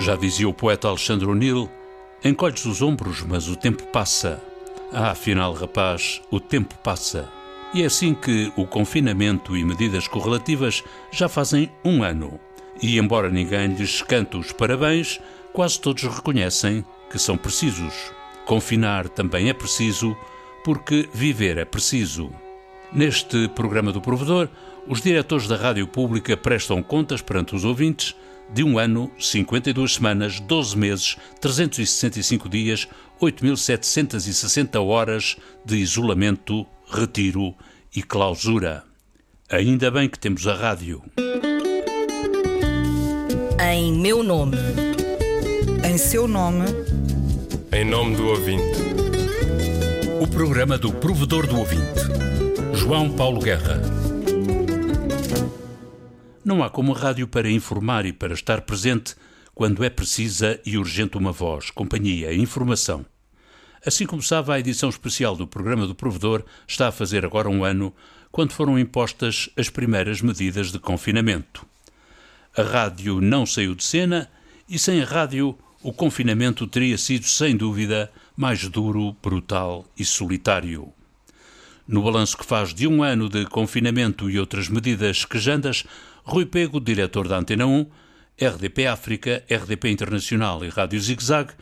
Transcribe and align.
Já 0.00 0.16
dizia 0.16 0.48
o 0.48 0.54
poeta 0.54 0.88
Alexandre 0.88 1.28
O'Neill: 1.28 1.68
encolhes 2.24 2.64
os 2.64 2.80
ombros, 2.80 3.22
mas 3.22 3.48
o 3.48 3.54
tempo 3.54 3.82
passa. 3.88 4.42
Ah, 4.90 5.10
afinal, 5.10 5.52
rapaz, 5.52 6.22
o 6.30 6.40
tempo 6.40 6.74
passa. 6.82 7.28
E 7.74 7.82
é 7.82 7.86
assim 7.86 8.14
que 8.14 8.50
o 8.56 8.66
confinamento 8.66 9.54
e 9.54 9.62
medidas 9.62 10.08
correlativas 10.08 10.82
já 11.12 11.28
fazem 11.28 11.70
um 11.84 12.02
ano. 12.02 12.40
E 12.82 12.98
embora 12.98 13.28
ninguém 13.28 13.74
lhes 13.74 14.00
cante 14.00 14.38
os 14.38 14.52
parabéns, 14.52 15.20
quase 15.52 15.78
todos 15.78 16.02
reconhecem 16.04 16.82
que 17.10 17.18
são 17.18 17.36
precisos. 17.36 17.92
Confinar 18.46 19.06
também 19.06 19.50
é 19.50 19.52
preciso, 19.52 20.16
porque 20.64 21.10
viver 21.12 21.58
é 21.58 21.66
preciso. 21.66 22.30
Neste 22.90 23.48
programa 23.48 23.92
do 23.92 24.00
Provedor, 24.00 24.48
os 24.88 25.02
diretores 25.02 25.46
da 25.46 25.56
Rádio 25.56 25.86
Pública 25.86 26.38
prestam 26.38 26.82
contas 26.82 27.20
perante 27.20 27.54
os 27.54 27.66
ouvintes 27.66 28.16
de 28.52 28.64
um 28.64 28.78
ano, 28.78 29.10
52 29.18 29.94
semanas, 29.94 30.40
12 30.40 30.76
meses, 30.76 31.16
365 31.40 32.48
dias, 32.48 32.88
8.760 33.20 34.84
horas 34.84 35.36
de 35.64 35.76
isolamento, 35.76 36.66
retiro 36.90 37.54
e 37.94 38.02
clausura. 38.02 38.84
Ainda 39.48 39.90
bem 39.90 40.08
que 40.08 40.18
temos 40.18 40.46
a 40.46 40.54
rádio. 40.54 41.02
Em 43.72 43.92
meu 43.92 44.22
nome. 44.22 44.56
Em 45.88 45.98
seu 45.98 46.26
nome. 46.26 46.66
Em 47.72 47.84
nome 47.84 48.16
do 48.16 48.26
ouvinte. 48.28 48.78
O 50.20 50.26
programa 50.26 50.78
do 50.78 50.92
Provedor 50.92 51.46
do 51.46 51.58
Ouvinte. 51.58 52.00
João 52.74 53.10
Paulo 53.10 53.40
Guerra. 53.40 53.99
Não 56.50 56.64
há 56.64 56.68
como 56.68 56.92
rádio 56.92 57.28
para 57.28 57.48
informar 57.48 58.04
e 58.04 58.12
para 58.12 58.34
estar 58.34 58.62
presente 58.62 59.14
quando 59.54 59.84
é 59.84 59.88
precisa 59.88 60.60
e 60.66 60.76
urgente 60.76 61.16
uma 61.16 61.30
voz, 61.30 61.70
companhia, 61.70 62.34
informação. 62.34 63.06
Assim 63.86 64.04
começava 64.04 64.52
a 64.52 64.58
edição 64.58 64.88
especial 64.88 65.36
do 65.36 65.46
programa 65.46 65.86
do 65.86 65.94
Provedor, 65.94 66.42
está 66.66 66.88
a 66.88 66.92
fazer 66.92 67.24
agora 67.24 67.48
um 67.48 67.62
ano, 67.62 67.94
quando 68.32 68.50
foram 68.50 68.76
impostas 68.76 69.48
as 69.56 69.70
primeiras 69.70 70.20
medidas 70.20 70.72
de 70.72 70.80
confinamento. 70.80 71.64
A 72.56 72.64
rádio 72.64 73.20
não 73.20 73.46
saiu 73.46 73.76
de 73.76 73.84
cena 73.84 74.28
e 74.68 74.76
sem 74.76 75.00
a 75.00 75.06
rádio 75.06 75.56
o 75.84 75.92
confinamento 75.92 76.66
teria 76.66 76.98
sido, 76.98 77.26
sem 77.26 77.56
dúvida, 77.56 78.10
mais 78.36 78.66
duro, 78.66 79.16
brutal 79.22 79.86
e 79.96 80.04
solitário. 80.04 80.92
No 81.86 82.02
balanço 82.02 82.36
que 82.36 82.46
faz 82.46 82.72
de 82.72 82.86
um 82.86 83.02
ano 83.02 83.28
de 83.28 83.44
confinamento 83.46 84.30
e 84.30 84.38
outras 84.38 84.68
medidas 84.68 85.24
quejandas, 85.24 85.84
Rui 86.30 86.46
Pego, 86.46 86.78
diretor 86.78 87.26
da 87.26 87.38
Antena 87.38 87.66
1, 87.66 87.86
RDP 88.40 88.86
África, 88.86 89.42
RDP 89.50 89.90
Internacional 89.90 90.64
e 90.64 90.68
Rádio 90.68 91.00
Zig 91.00 91.24
Zag, 91.24 91.52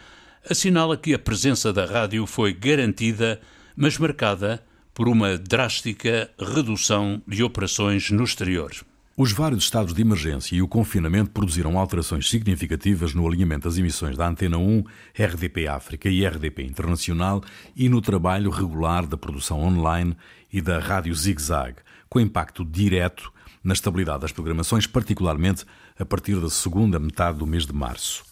assinala 0.48 0.94
que 0.94 1.14
a 1.14 1.18
presença 1.18 1.72
da 1.72 1.86
rádio 1.86 2.26
foi 2.26 2.52
garantida, 2.52 3.40
mas 3.74 3.96
marcada 3.96 4.62
por 4.92 5.08
uma 5.08 5.38
drástica 5.38 6.30
redução 6.38 7.22
de 7.26 7.42
operações 7.42 8.10
no 8.10 8.22
exterior. 8.22 8.70
Os 9.16 9.32
vários 9.32 9.64
estados 9.64 9.94
de 9.94 10.02
emergência 10.02 10.54
e 10.54 10.60
o 10.60 10.68
confinamento 10.68 11.30
produziram 11.30 11.78
alterações 11.78 12.28
significativas 12.28 13.14
no 13.14 13.26
alinhamento 13.26 13.66
das 13.66 13.78
emissões 13.78 14.18
da 14.18 14.28
Antena 14.28 14.58
1, 14.58 14.84
RDP 15.18 15.66
África 15.66 16.10
e 16.10 16.26
RDP 16.26 16.62
Internacional 16.64 17.42
e 17.74 17.88
no 17.88 18.02
trabalho 18.02 18.50
regular 18.50 19.06
da 19.06 19.16
produção 19.16 19.62
online 19.62 20.14
e 20.52 20.60
da 20.60 20.78
Rádio 20.78 21.14
Zig 21.14 21.40
Zag, 21.40 21.76
com 22.06 22.20
impacto 22.20 22.66
direto 22.66 23.32
na 23.62 23.72
estabilidade 23.72 24.20
das 24.20 24.32
programações, 24.32 24.86
particularmente 24.86 25.64
a 25.98 26.04
partir 26.04 26.40
da 26.40 26.50
segunda 26.50 26.98
metade 26.98 27.38
do 27.38 27.46
mês 27.46 27.66
de 27.66 27.72
março. 27.72 28.24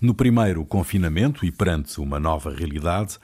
No 0.00 0.14
primeiro 0.14 0.64
confinamento 0.64 1.44
e 1.44 1.50
perante 1.50 2.00
uma 2.00 2.20
nova 2.20 2.54
realidade, 2.54 3.18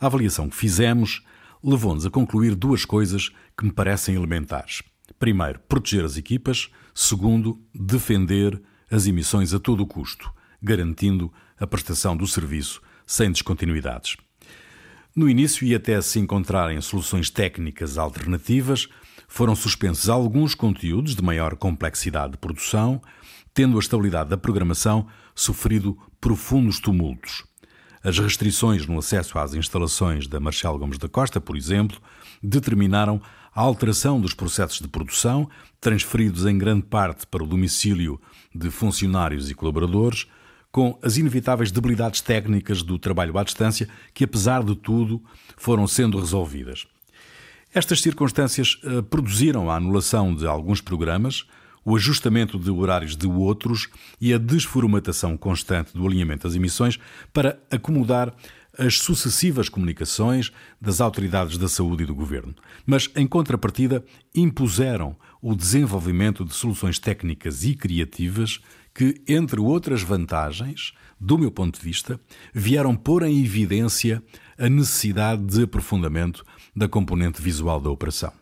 a 0.00 0.06
avaliação 0.06 0.48
que 0.48 0.56
fizemos 0.56 1.22
levou-nos 1.62 2.04
a 2.04 2.10
concluir 2.10 2.54
duas 2.54 2.84
coisas 2.84 3.30
que 3.56 3.64
me 3.64 3.72
parecem 3.72 4.14
elementares. 4.14 4.82
Primeiro, 5.18 5.60
proteger 5.68 6.04
as 6.04 6.16
equipas. 6.16 6.68
Segundo, 6.94 7.60
defender 7.74 8.60
as 8.90 9.06
emissões 9.06 9.52
a 9.52 9.58
todo 9.58 9.82
o 9.82 9.86
custo, 9.86 10.32
garantindo 10.62 11.32
a 11.58 11.66
prestação 11.66 12.16
do 12.16 12.26
serviço 12.26 12.80
sem 13.06 13.30
descontinuidades. 13.30 14.16
No 15.14 15.30
início, 15.30 15.66
e 15.66 15.74
até 15.74 16.00
se 16.00 16.18
encontrarem 16.18 16.80
soluções 16.80 17.30
técnicas 17.30 17.96
alternativas, 17.96 18.88
foram 19.28 19.54
suspensos 19.54 20.08
alguns 20.08 20.54
conteúdos 20.54 21.14
de 21.14 21.22
maior 21.22 21.56
complexidade 21.56 22.32
de 22.32 22.38
produção, 22.38 23.00
tendo 23.52 23.76
a 23.76 23.80
estabilidade 23.80 24.30
da 24.30 24.36
programação 24.36 25.06
sofrido 25.34 25.98
profundos 26.20 26.80
tumultos. 26.80 27.44
As 28.02 28.18
restrições 28.18 28.86
no 28.86 28.98
acesso 28.98 29.38
às 29.38 29.54
instalações 29.54 30.26
da 30.26 30.38
Marcelo 30.38 30.78
Gomes 30.78 30.98
da 30.98 31.08
Costa, 31.08 31.40
por 31.40 31.56
exemplo, 31.56 32.00
determinaram 32.42 33.20
a 33.54 33.60
alteração 33.62 34.20
dos 34.20 34.34
processos 34.34 34.80
de 34.80 34.86
produção, 34.86 35.48
transferidos 35.80 36.44
em 36.44 36.56
grande 36.58 36.82
parte 36.82 37.26
para 37.26 37.42
o 37.42 37.46
domicílio 37.46 38.20
de 38.54 38.70
funcionários 38.70 39.50
e 39.50 39.54
colaboradores, 39.54 40.26
com 40.70 40.98
as 41.02 41.16
inevitáveis 41.16 41.72
debilidades 41.72 42.20
técnicas 42.20 42.82
do 42.82 42.98
trabalho 42.98 43.38
à 43.38 43.42
distância, 43.42 43.88
que, 44.12 44.24
apesar 44.24 44.62
de 44.62 44.76
tudo, 44.76 45.22
foram 45.56 45.86
sendo 45.88 46.20
resolvidas. 46.20 46.86
Estas 47.76 48.00
circunstâncias 48.00 48.80
uh, 48.84 49.02
produziram 49.02 49.70
a 49.70 49.76
anulação 49.76 50.34
de 50.34 50.46
alguns 50.46 50.80
programas, 50.80 51.44
o 51.84 51.94
ajustamento 51.94 52.58
de 52.58 52.70
horários 52.70 53.14
de 53.14 53.26
outros 53.26 53.90
e 54.18 54.32
a 54.32 54.38
desformatação 54.38 55.36
constante 55.36 55.92
do 55.92 56.06
alinhamento 56.06 56.48
das 56.48 56.56
emissões 56.56 56.98
para 57.34 57.60
acomodar 57.70 58.32
as 58.78 58.96
sucessivas 58.96 59.68
comunicações 59.68 60.50
das 60.80 61.02
autoridades 61.02 61.58
da 61.58 61.68
saúde 61.68 62.04
e 62.04 62.06
do 62.06 62.14
governo, 62.14 62.54
mas, 62.86 63.10
em 63.14 63.26
contrapartida, 63.26 64.02
impuseram 64.34 65.14
o 65.42 65.54
desenvolvimento 65.54 66.46
de 66.46 66.54
soluções 66.54 66.98
técnicas 66.98 67.62
e 67.62 67.74
criativas 67.74 68.58
que, 68.94 69.20
entre 69.28 69.60
outras 69.60 70.00
vantagens, 70.00 70.94
do 71.18 71.38
meu 71.38 71.50
ponto 71.50 71.78
de 71.78 71.84
vista, 71.84 72.20
vieram 72.52 72.94
pôr 72.94 73.22
em 73.22 73.42
evidência 73.42 74.22
a 74.58 74.68
necessidade 74.68 75.42
de 75.42 75.62
aprofundamento 75.62 76.44
da 76.74 76.88
componente 76.88 77.40
visual 77.40 77.80
da 77.80 77.90
operação. 77.90 78.32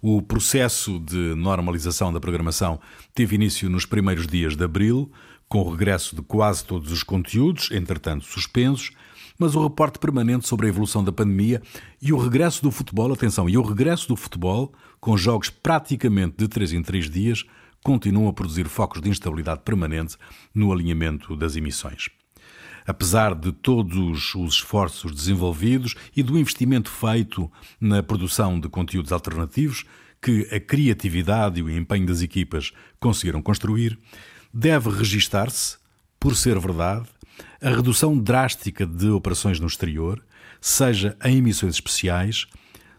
O 0.00 0.20
processo 0.20 0.98
de 0.98 1.34
normalização 1.36 2.12
da 2.12 2.18
programação 2.18 2.80
teve 3.14 3.36
início 3.36 3.70
nos 3.70 3.86
primeiros 3.86 4.26
dias 4.26 4.56
de 4.56 4.64
abril, 4.64 5.12
com 5.48 5.60
o 5.60 5.70
regresso 5.70 6.16
de 6.16 6.22
quase 6.22 6.64
todos 6.64 6.90
os 6.90 7.02
conteúdos, 7.02 7.70
entretanto 7.70 8.24
suspensos, 8.24 8.90
mas 9.38 9.54
o 9.54 9.62
reporte 9.62 9.98
permanente 9.98 10.48
sobre 10.48 10.66
a 10.66 10.68
evolução 10.68 11.04
da 11.04 11.12
pandemia 11.12 11.62
e 12.00 12.12
o 12.12 12.18
regresso 12.18 12.62
do 12.62 12.70
futebol, 12.70 13.12
atenção, 13.12 13.48
e 13.48 13.56
o 13.56 13.62
regresso 13.62 14.08
do 14.08 14.16
futebol, 14.16 14.72
com 15.00 15.16
jogos 15.16 15.50
praticamente 15.50 16.36
de 16.36 16.48
3 16.48 16.72
em 16.72 16.82
3 16.82 17.10
dias, 17.10 17.44
continuam 17.82 18.28
a 18.28 18.32
produzir 18.32 18.68
focos 18.68 19.00
de 19.00 19.08
instabilidade 19.08 19.60
permanente 19.64 20.16
no 20.54 20.72
alinhamento 20.72 21.36
das 21.36 21.56
emissões. 21.56 22.08
Apesar 22.86 23.34
de 23.34 23.52
todos 23.52 24.34
os 24.34 24.54
esforços 24.54 25.14
desenvolvidos 25.14 25.94
e 26.16 26.22
do 26.22 26.38
investimento 26.38 26.90
feito 26.90 27.50
na 27.80 28.02
produção 28.02 28.58
de 28.58 28.68
conteúdos 28.68 29.12
alternativos 29.12 29.84
que 30.20 30.48
a 30.52 30.60
criatividade 30.60 31.60
e 31.60 31.62
o 31.62 31.70
empenho 31.70 32.06
das 32.06 32.22
equipas 32.22 32.72
conseguiram 32.98 33.42
construir, 33.42 33.98
deve 34.52 34.90
registar-se, 34.90 35.78
por 36.18 36.36
ser 36.36 36.58
verdade, 36.58 37.06
a 37.60 37.70
redução 37.70 38.18
drástica 38.18 38.86
de 38.86 39.08
operações 39.08 39.58
no 39.58 39.66
exterior, 39.66 40.24
seja 40.60 41.16
em 41.24 41.38
emissões 41.38 41.74
especiais, 41.74 42.46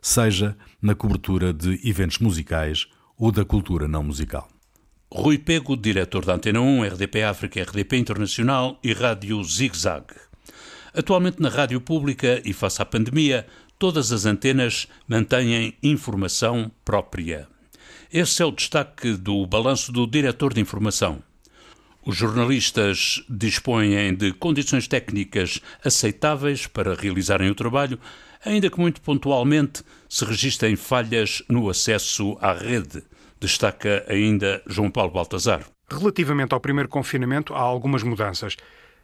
seja 0.02 0.58
na 0.82 0.96
cobertura 0.96 1.54
de 1.54 1.80
eventos 1.88 2.20
musicais 2.20 2.88
ou 3.18 3.32
da 3.32 3.46
cultura 3.46 3.88
não 3.88 4.04
musical. 4.04 4.53
Rui 5.16 5.38
Pego, 5.38 5.78
diretor 5.78 6.26
da 6.26 6.34
Antena 6.34 6.60
1, 6.60 6.86
RDP 6.86 7.22
África, 7.22 7.62
RDP 7.62 7.98
Internacional 7.98 8.80
e 8.84 8.94
Rádio 8.94 9.44
Zig 9.44 9.78
Zag. 9.78 10.06
Atualmente 10.92 11.40
na 11.40 11.50
rádio 11.50 11.80
pública 11.80 12.42
e 12.44 12.52
face 12.52 12.82
à 12.82 12.86
pandemia, 12.86 13.46
todas 13.78 14.12
as 14.12 14.26
antenas 14.26 14.88
mantêm 15.08 15.78
informação 15.84 16.72
própria. 16.84 17.48
Esse 18.12 18.42
é 18.42 18.46
o 18.46 18.52
destaque 18.52 19.14
do 19.14 19.46
balanço 19.46 19.92
do 19.92 20.08
diretor 20.08 20.52
de 20.52 20.62
informação. 20.62 21.22
Os 22.04 22.16
jornalistas 22.16 23.24
dispõem 23.30 24.16
de 24.16 24.34
condições 24.34 24.88
técnicas 24.88 25.62
aceitáveis 25.86 26.66
para 26.66 26.96
realizarem 26.96 27.52
o 27.52 27.56
trabalho, 27.56 28.00
ainda 28.44 28.68
que 28.68 28.80
muito 28.80 29.00
pontualmente 29.00 29.84
se 30.10 30.26
registrem 30.26 30.76
falhas 30.76 31.44
no 31.48 31.70
acesso 31.70 32.36
à 32.42 32.52
rede, 32.52 33.04
destaca 33.44 34.06
ainda 34.08 34.62
João 34.66 34.90
Paulo 34.90 35.12
Baltazar. 35.12 35.66
Relativamente 35.92 36.54
ao 36.54 36.62
primeiro 36.62 36.88
confinamento, 36.88 37.54
há 37.54 37.60
algumas 37.60 38.02
mudanças. 38.02 38.56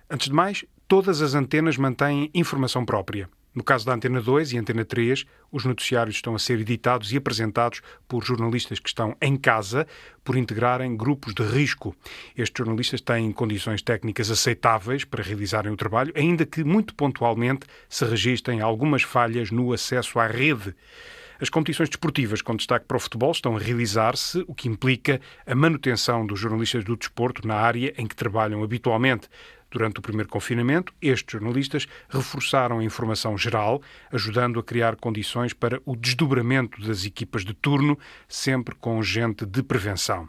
Antes 0.10 0.30
de 0.30 0.34
mais, 0.34 0.64
todas 0.88 1.22
as 1.22 1.34
antenas 1.34 1.76
mantêm 1.76 2.32
informação 2.34 2.86
própria. 2.86 3.30
No 3.54 3.64
caso 3.64 3.86
da 3.86 3.94
Antena 3.94 4.22
2 4.22 4.54
e 4.54 4.58
Antena 4.58 4.86
3, 4.86 5.26
os 5.52 5.66
noticiários 5.66 6.16
estão 6.16 6.36
a 6.36 6.40
ser 6.40 6.60
editados 6.62 7.12
e 7.12 7.18
apresentados 7.18 7.82
por 8.08 8.24
jornalistas 8.24 8.80
que 8.80 8.88
estão 8.88 9.18
em 9.22 9.36
casa 9.36 9.86
por 10.24 10.38
integrarem 10.38 10.96
grupos 10.96 11.34
de 11.34 11.44
risco. 11.44 11.94
Estes 12.38 12.58
jornalistas 12.58 13.02
têm 13.02 13.32
condições 13.34 13.82
técnicas 13.82 14.32
aceitáveis 14.32 15.04
para 15.04 15.24
realizarem 15.24 15.72
o 15.72 15.76
trabalho, 15.76 16.14
ainda 16.16 16.46
que 16.46 16.64
muito 16.64 16.96
pontualmente 16.96 17.68
se 17.90 18.06
registrem 18.06 18.62
algumas 18.62 19.02
falhas 19.02 19.52
no 19.52 19.74
acesso 19.74 20.20
à 20.20 20.28
rede. 20.28 20.74
As 21.42 21.50
competições 21.50 21.88
desportivas 21.88 22.42
com 22.42 22.54
destaque 22.54 22.86
para 22.86 22.98
o 22.98 23.00
futebol 23.00 23.32
estão 23.32 23.56
a 23.56 23.60
realizar-se, 23.60 24.44
o 24.46 24.54
que 24.54 24.68
implica 24.68 25.22
a 25.48 25.56
manutenção 25.56 26.26
dos 26.26 26.38
jornalistas 26.38 26.84
do 26.84 26.98
desporto 26.98 27.48
na 27.48 27.56
área 27.56 27.94
em 27.98 28.06
que 28.06 28.16
trabalham 28.16 28.62
habitualmente. 28.62 29.30
Durante 29.72 30.00
o 30.00 30.02
primeiro 30.02 30.28
confinamento, 30.28 30.94
estes 31.02 31.32
jornalistas 31.32 31.88
reforçaram 32.10 32.80
a 32.80 32.84
informação 32.84 33.38
geral, 33.38 33.82
ajudando 34.12 34.60
a 34.60 34.64
criar 34.64 34.98
condições 34.98 35.54
para 35.54 35.82
o 35.86 35.96
desdobramento 35.96 36.82
das 36.82 37.06
equipas 37.06 37.46
de 37.46 37.54
turno, 37.54 37.98
sempre 38.28 38.76
com 38.76 39.02
gente 39.02 39.46
de 39.46 39.64
prevenção. 39.64 40.28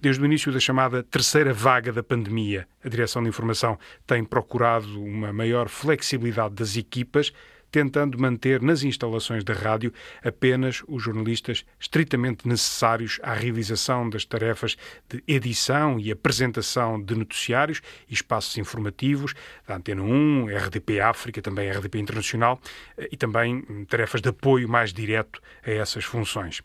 Desde 0.00 0.22
o 0.22 0.26
início 0.26 0.52
da 0.52 0.60
chamada 0.60 1.02
terceira 1.02 1.52
vaga 1.52 1.92
da 1.92 2.02
pandemia, 2.02 2.68
a 2.84 2.88
Direção 2.88 3.22
de 3.22 3.28
Informação 3.28 3.76
tem 4.06 4.22
procurado 4.22 5.02
uma 5.02 5.32
maior 5.32 5.68
flexibilidade 5.68 6.54
das 6.54 6.76
equipas, 6.76 7.32
tentando 7.74 8.16
manter 8.16 8.62
nas 8.62 8.84
instalações 8.84 9.42
da 9.42 9.52
rádio 9.52 9.92
apenas 10.22 10.84
os 10.86 11.02
jornalistas 11.02 11.66
estritamente 11.80 12.46
necessários 12.46 13.18
à 13.20 13.34
realização 13.34 14.08
das 14.08 14.24
tarefas 14.24 14.76
de 15.08 15.24
edição 15.26 15.98
e 15.98 16.12
apresentação 16.12 17.02
de 17.02 17.16
noticiários 17.16 17.82
e 18.08 18.14
espaços 18.14 18.56
informativos 18.58 19.34
da 19.66 19.74
Antena 19.74 20.02
1, 20.02 20.46
RDP 20.56 21.00
África, 21.00 21.42
também 21.42 21.68
RDP 21.68 21.98
Internacional 21.98 22.60
eh, 22.96 23.08
e 23.10 23.16
também 23.16 23.64
tarefas 23.88 24.20
de 24.20 24.28
apoio 24.28 24.68
mais 24.68 24.92
direto 24.92 25.42
a 25.66 25.70
essas 25.72 26.04
funções. 26.04 26.62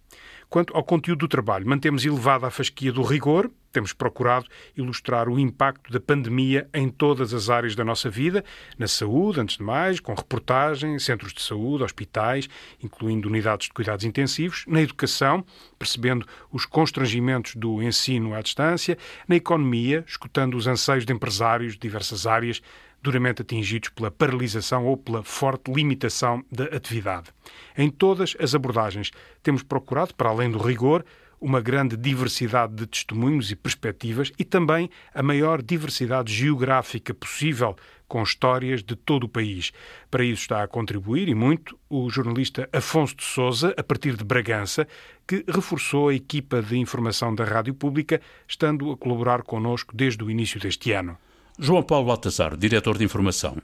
Quanto 0.49 0.75
ao 0.75 0.83
conteúdo 0.83 1.19
do 1.19 1.27
trabalho, 1.27 1.67
mantemos 1.67 2.03
elevada 2.03 2.47
a 2.47 2.49
fasquia 2.49 2.91
do 2.91 3.03
rigor, 3.03 3.51
temos 3.71 3.93
procurado 3.93 4.47
ilustrar 4.75 5.29
o 5.29 5.37
impacto 5.37 5.91
da 5.91 5.99
pandemia 5.99 6.67
em 6.73 6.89
todas 6.89 7.35
as 7.35 7.51
áreas 7.51 7.75
da 7.75 7.85
nossa 7.85 8.09
vida, 8.09 8.43
na 8.75 8.87
saúde, 8.87 9.39
antes 9.39 9.57
de 9.57 9.63
mais, 9.63 9.99
com 9.99 10.11
reportagens, 10.11 11.05
centros 11.05 11.33
de 11.33 11.41
saúde, 11.43 11.83
hospitais, 11.83 12.49
incluindo 12.81 13.27
unidades 13.27 13.67
de 13.67 13.73
cuidados 13.73 14.03
intensivos, 14.03 14.65
na 14.67 14.81
educação, 14.81 15.45
percebendo 15.77 16.25
os 16.51 16.65
constrangimentos 16.65 17.53
do 17.53 17.83
ensino 17.83 18.33
à 18.33 18.41
distância, 18.41 18.97
na 19.27 19.35
economia, 19.35 20.03
escutando 20.07 20.57
os 20.57 20.65
anseios 20.65 21.05
de 21.05 21.13
empresários 21.13 21.73
de 21.73 21.79
diversas 21.79 22.25
áreas, 22.25 22.59
duramente 23.01 23.41
atingidos 23.41 23.89
pela 23.89 24.11
paralisação 24.11 24.85
ou 24.85 24.97
pela 24.97 25.23
forte 25.23 25.71
limitação 25.71 26.43
da 26.51 26.65
atividade. 26.65 27.29
Em 27.77 27.89
todas 27.89 28.35
as 28.39 28.53
abordagens, 28.53 29.11
temos 29.41 29.63
procurado, 29.63 30.13
para 30.15 30.29
além 30.29 30.51
do 30.51 30.57
rigor, 30.57 31.05
uma 31.41 31.61
grande 31.61 31.95
diversidade 31.95 32.75
de 32.75 32.85
testemunhos 32.85 33.49
e 33.49 33.55
perspectivas 33.55 34.31
e 34.37 34.43
também 34.43 34.89
a 35.13 35.23
maior 35.23 35.61
diversidade 35.61 36.33
geográfica 36.33 37.13
possível, 37.13 37.75
com 38.07 38.23
histórias 38.23 38.83
de 38.83 38.95
todo 38.95 39.25
o 39.25 39.29
país. 39.29 39.71
Para 40.09 40.23
isso 40.23 40.41
está 40.41 40.63
a 40.63 40.67
contribuir, 40.67 41.29
e 41.29 41.35
muito, 41.35 41.77
o 41.87 42.09
jornalista 42.09 42.67
Afonso 42.73 43.15
de 43.15 43.23
Souza, 43.23 43.73
a 43.77 43.83
partir 43.83 44.15
de 44.17 44.23
Bragança, 44.23 44.87
que 45.27 45.45
reforçou 45.47 46.09
a 46.09 46.15
equipa 46.15 46.61
de 46.61 46.75
informação 46.75 47.33
da 47.33 47.45
Rádio 47.45 47.73
Pública, 47.73 48.19
estando 48.47 48.91
a 48.91 48.97
colaborar 48.97 49.43
connosco 49.43 49.95
desde 49.95 50.23
o 50.23 50.29
início 50.29 50.59
deste 50.59 50.91
ano. 50.91 51.17
João 51.61 51.83
Paulo 51.83 52.05
Baltazar, 52.07 52.55
diretor 52.55 52.97
de 52.97 53.03
informação. 53.03 53.57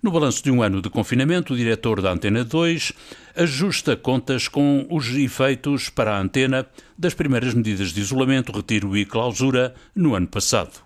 No 0.00 0.12
balanço 0.12 0.40
de 0.40 0.52
um 0.52 0.62
ano 0.62 0.80
de 0.80 0.88
confinamento, 0.88 1.52
o 1.52 1.56
diretor 1.56 2.00
da 2.00 2.12
Antena 2.12 2.44
2 2.44 2.92
ajusta 3.34 3.96
contas 3.96 4.46
com 4.46 4.86
os 4.88 5.08
efeitos 5.08 5.88
para 5.88 6.14
a 6.14 6.20
antena 6.20 6.64
das 6.96 7.12
primeiras 7.12 7.52
medidas 7.52 7.88
de 7.88 8.00
isolamento, 8.00 8.52
retiro 8.52 8.96
e 8.96 9.04
clausura 9.04 9.74
no 9.96 10.14
ano 10.14 10.28
passado. 10.28 10.80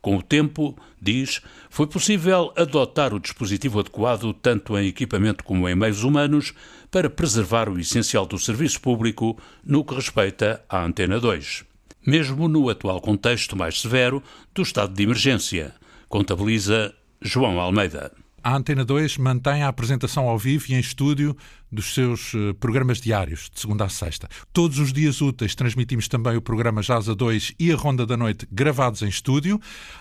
Com 0.00 0.16
o 0.16 0.22
tempo, 0.22 0.78
diz, 1.02 1.42
foi 1.68 1.88
possível 1.88 2.52
adotar 2.56 3.12
o 3.12 3.18
dispositivo 3.18 3.80
adequado 3.80 4.32
tanto 4.32 4.78
em 4.78 4.86
equipamento 4.86 5.42
como 5.42 5.68
em 5.68 5.74
meios 5.74 6.04
humanos 6.04 6.54
para 6.88 7.10
preservar 7.10 7.68
o 7.68 7.80
essencial 7.80 8.26
do 8.26 8.38
serviço 8.38 8.80
público 8.80 9.36
no 9.64 9.84
que 9.84 9.96
respeita 9.96 10.62
à 10.68 10.84
Antena 10.84 11.18
2 11.18 11.68
mesmo 12.06 12.48
no 12.48 12.68
atual 12.68 13.00
contexto 13.00 13.56
mais 13.56 13.80
severo 13.80 14.22
do 14.54 14.62
estado 14.62 14.94
de 14.94 15.02
emergência, 15.02 15.74
contabiliza 16.10 16.92
João 17.22 17.60
Almeida. 17.60 18.12
A 18.42 18.56
Antena 18.56 18.84
2 18.84 19.18
mantém 19.18 19.62
a 19.62 19.68
apresentação 19.68 20.26
ao 20.28 20.36
vivo 20.36 20.64
e 20.68 20.74
em 20.74 20.80
estúdio 20.80 21.36
dos 21.70 21.94
seus 21.94 22.32
eh, 22.34 22.52
programas 22.54 23.00
diários, 23.00 23.50
de 23.52 23.60
segunda 23.60 23.84
a 23.84 23.88
sexta. 23.88 24.28
Todos 24.52 24.78
os 24.78 24.92
dias 24.92 25.20
úteis 25.20 25.54
transmitimos 25.54 26.08
também 26.08 26.36
o 26.36 26.42
programa 26.42 26.82
Jasa 26.82 27.14
2 27.14 27.54
e 27.60 27.70
a 27.70 27.76
Ronda 27.76 28.04
da 28.04 28.16
Noite 28.16 28.48
gravados 28.50 29.02
em 29.02 29.08
estúdio, 29.08 29.60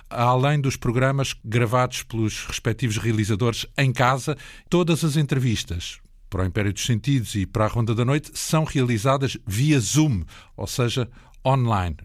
além 0.10 0.60
dos 0.60 0.78
programas 0.78 1.36
gravados 1.46 2.02
pelos 2.02 2.46
respectivos 2.46 2.98
realizadores 2.98 3.68
em 3.78 3.92
casa. 3.92 4.36
Todas 4.70 5.04
as 5.04 5.16
entrevistas, 5.16 6.00
para 6.30 6.44
o 6.44 6.46
Império 6.46 6.74
dos 6.74 6.86
Sentidos 6.86 7.36
e 7.36 7.46
para 7.46 7.66
a 7.66 7.68
Ronda 7.68 7.94
da 7.94 8.06
Noite 8.06 8.32
são 8.34 8.64
realizadas 8.64 9.38
via 9.46 9.80
Zoom, 9.80 10.24
ou 10.56 10.66
seja, 10.66 11.10
online. 11.46 11.98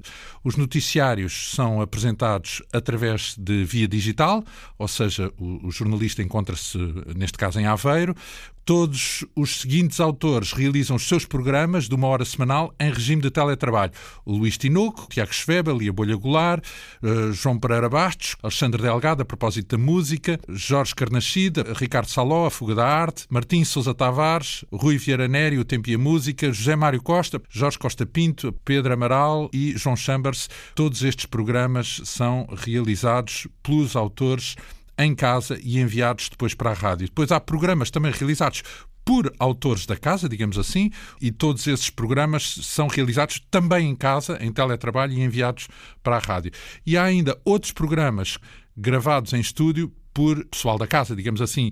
Os 0.45 0.57
noticiários 0.57 1.55
são 1.55 1.81
apresentados 1.81 2.63
através 2.71 3.35
de 3.39 3.65
via 3.65 3.89
digital, 3.89 4.45
ou 4.79 4.87
seja, 4.87 5.33
o, 5.39 5.69
o 5.69 5.71
jornalista 5.71 6.23
encontra-se, 6.23 6.79
neste 7.17 7.39
caso, 7.39 7.59
em 7.59 7.67
Aveiro. 7.67 8.15
Todos 8.65 9.27
os 9.37 9.61
seguintes 9.61 10.01
autores 10.01 10.53
realizam 10.53 10.97
os 10.97 11.07
seus 11.07 11.27
programas 11.27 11.87
de 11.87 11.95
uma 11.95 12.09
hora 12.09 12.25
semanal 12.25 12.75
em 12.81 12.91
regime 12.91 13.21
de 13.21 13.31
teletrabalho. 13.31 13.93
O 14.25 14.35
Luís 14.35 14.57
Tinoco, 14.57 15.07
Tiago 15.11 15.35
Schwebel 15.35 15.83
e 15.83 15.91
Bolha 15.91 16.17
Goulart, 16.17 16.65
uh, 17.03 17.31
João 17.31 17.59
Pereira 17.59 17.91
Bastos, 17.91 18.37
Alexandre 18.43 18.81
Delgado, 18.81 19.21
a 19.21 19.25
propósito 19.25 19.77
da 19.77 19.83
música, 19.83 20.41
Jorge 20.49 20.95
Carnachida, 20.95 21.75
Ricardo 21.75 22.09
Saló, 22.09 22.47
a 22.47 22.51
Fuga 22.51 22.75
da 22.75 22.87
Arte, 22.87 23.27
Martim 23.29 23.65
Sousa 23.65 23.93
Tavares, 23.93 24.65
Rui 24.73 24.97
Vieira 24.97 25.29
Nério, 25.29 25.61
o 25.61 25.65
Tempo 25.65 25.91
e 25.91 25.95
a 25.95 25.99
Música, 25.99 26.51
José 26.51 26.75
Mário 26.75 27.03
Costa, 27.03 27.43
Jorge 27.51 27.79
Costa 27.79 28.07
Pinto, 28.07 28.51
Pedro 28.65 28.95
Amaral 28.95 29.51
e 29.53 29.77
João 29.77 29.95
Todos 30.75 31.03
estes 31.03 31.27
programas 31.27 32.01
são 32.05 32.47
realizados 32.57 33.47
pelos 33.63 33.97
autores 33.97 34.57
em 34.99 35.15
casa 35.15 35.59
e 35.63 35.81
enviados 35.81 36.29
depois 36.29 36.55
para 36.55 36.71
a 36.71 36.75
rádio. 36.75 37.09
Depois 37.09 37.33
há 37.33 37.41
programas 37.41 37.91
também 37.91 38.13
realizados 38.13 38.63
por 39.05 39.31
autores 39.39 39.85
da 39.85 39.97
casa, 39.97 40.29
digamos 40.29 40.59
assim, 40.59 40.91
e 41.21 41.31
todos 41.31 41.67
esses 41.67 41.91
programas 41.91 42.59
são 42.63 42.87
realizados 42.87 43.41
também 43.51 43.91
em 43.91 43.95
casa, 43.95 44.39
em 44.41 44.51
teletrabalho 44.51 45.13
e 45.13 45.21
enviados 45.21 45.69
para 46.03 46.17
a 46.17 46.21
rádio. 46.21 46.53
E 46.87 46.97
há 46.97 47.05
ainda 47.05 47.39
outros 47.45 47.73
programas 47.73 48.39
gravados 48.77 49.33
em 49.33 49.41
estúdio 49.41 49.93
por 50.13 50.45
pessoal 50.47 50.79
da 50.79 50.87
casa, 50.87 51.15
digamos 51.15 51.43
assim. 51.43 51.71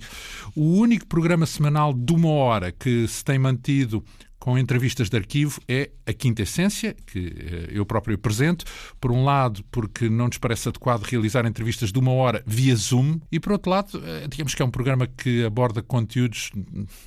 O 0.55 0.75
único 0.75 1.07
programa 1.07 1.47
semanal 1.47 1.95
de 1.95 2.13
uma 2.13 2.29
hora 2.29 2.73
que 2.73 3.07
se 3.07 3.25
tem 3.25 3.39
mantido 3.39 4.05
com 4.43 4.59
entrevistas 4.59 5.09
de 5.09 5.17
arquivo 5.17 5.61
é 5.69 5.89
a 6.05 6.13
quinta 6.13 6.43
essência, 6.43 6.97
que 7.07 7.29
eh, 7.29 7.69
eu 7.71 7.87
próprio 7.87 8.17
apresento. 8.17 8.65
Por 9.01 9.13
um 9.13 9.25
lado, 9.25 9.65
porque 9.71 10.09
não 10.09 10.27
nos 10.27 10.37
parece 10.37 10.69
adequado 10.69 11.03
realizar 11.05 11.47
entrevistas 11.47 11.93
de 11.93 11.99
uma 12.01 12.11
hora 12.11 12.43
via 12.45 12.75
Zoom, 12.75 13.21
e 13.31 13.39
por 13.39 13.53
outro 13.53 13.71
lado, 13.71 14.03
eh, 14.05 14.27
digamos 14.29 14.53
que 14.53 14.61
é 14.61 14.65
um 14.65 14.71
programa 14.71 15.07
que 15.07 15.45
aborda 15.45 15.81
conteúdos 15.81 16.51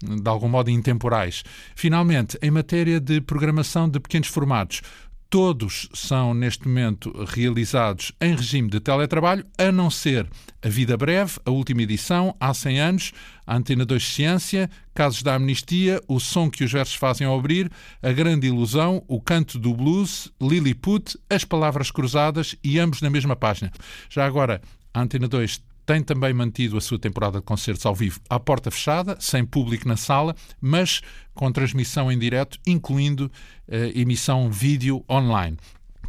de 0.02 0.30
algum 0.30 0.48
modo 0.48 0.70
intemporais. 0.70 1.44
Finalmente, 1.76 2.38
em 2.42 2.50
matéria 2.50 3.02
de 3.02 3.20
programação 3.20 3.90
de 3.90 4.00
pequenos 4.00 4.30
formatos, 4.30 4.82
Todos 5.30 5.90
são, 5.94 6.34
neste 6.34 6.68
momento, 6.68 7.12
realizados 7.26 8.12
em 8.22 8.36
regime 8.36 8.70
de 8.70 8.80
teletrabalho, 8.80 9.46
a 9.58 9.72
não 9.72 9.90
ser 9.90 10.30
A 10.64 10.70
Vida 10.70 10.96
Breve, 10.96 11.40
a 11.46 11.52
última 11.52 11.82
edição, 11.82 12.36
há 12.40 12.54
100 12.54 12.80
anos, 12.80 13.12
a 13.46 13.58
Antena 13.58 13.86
2 13.86 14.04
Ciência, 14.04 14.70
Casos 14.94 15.24
da 15.24 15.36
Amnistia, 15.36 16.02
O 16.08 16.20
Som 16.20 16.50
que 16.50 16.64
os 16.64 16.72
Versos 16.72 16.96
Fazem 16.96 17.28
ao 17.28 17.38
Abrir, 17.38 17.70
A 18.02 18.12
Grande 18.12 18.48
Ilusão, 18.48 19.04
O 19.08 19.20
Canto 19.20 19.60
do 19.60 19.74
Blues, 19.74 20.32
Lilliput, 20.40 21.18
As 21.30 21.44
Palavras 21.44 21.92
Cruzadas 21.92 22.56
e 22.64 22.80
ambos 22.80 23.02
na 23.02 23.10
mesma 23.10 23.36
página. 23.36 23.72
Já 24.10 24.26
agora, 24.26 24.62
a 24.94 25.02
Antena 25.02 25.28
2 25.28 25.62
tem 25.86 26.02
também 26.02 26.34
mantido 26.34 26.78
a 26.78 26.82
sua 26.82 26.98
temporada 26.98 27.40
de 27.40 27.46
concertos 27.46 27.86
ao 27.86 27.94
vivo 27.94 28.20
à 28.30 28.40
porta 28.40 28.72
fechada, 28.72 29.18
sem 29.20 29.46
público 29.46 29.88
na 29.88 29.96
sala, 29.96 30.36
mas 30.60 31.02
com 31.34 31.52
transmissão 31.52 32.12
em 32.12 32.18
direto, 32.18 32.58
incluindo 32.66 33.26
uh, 33.68 34.00
emissão 34.00 34.50
vídeo 34.50 35.04
online. 35.10 35.58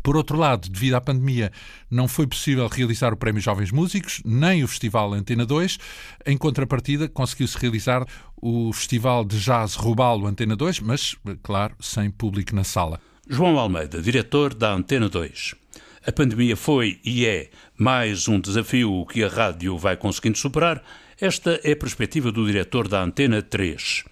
Por 0.07 0.17
outro 0.17 0.39
lado, 0.39 0.69
devido 0.69 0.95
à 0.95 1.01
pandemia, 1.01 1.51
não 1.91 2.07
foi 2.07 2.29
possível 2.29 2.69
realizar 2.69 3.13
o 3.13 3.17
Prémio 3.17 3.43
Jovens 3.43 3.73
Músicos, 3.73 4.23
nem 4.25 4.63
o 4.63 4.69
Festival 4.69 5.13
Antena 5.13 5.45
2. 5.45 5.79
Em 6.25 6.39
contrapartida, 6.39 7.09
conseguiu-se 7.09 7.59
realizar 7.59 8.07
o 8.41 8.73
Festival 8.73 9.25
de 9.25 9.41
Jazz 9.41 9.75
Rubalo 9.75 10.29
Antena 10.29 10.55
2, 10.55 10.79
mas, 10.79 11.17
claro, 11.43 11.75
sem 11.81 12.09
público 12.09 12.55
na 12.55 12.63
sala. 12.63 13.01
João 13.29 13.59
Almeida, 13.59 14.01
diretor 14.01 14.55
da 14.55 14.73
Antena 14.73 15.09
2. 15.09 15.57
A 16.07 16.13
pandemia 16.13 16.55
foi 16.55 17.01
e 17.05 17.27
é 17.27 17.51
mais 17.77 18.29
um 18.29 18.39
desafio 18.39 19.05
que 19.07 19.25
a 19.25 19.29
rádio 19.29 19.77
vai 19.77 19.97
conseguindo 19.97 20.39
superar, 20.39 20.81
Esta 21.21 21.59
é 21.65 21.73
a 21.73 21.77
perspectiva 21.77 22.31
do 22.31 22.47
diretor 22.47 22.87
da 22.87 23.03
Antena 23.03 23.43
3. 23.43 24.05